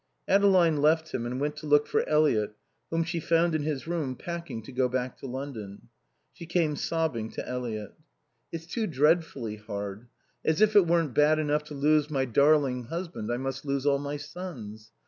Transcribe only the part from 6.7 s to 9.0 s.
sobbing to Eliot. "It's too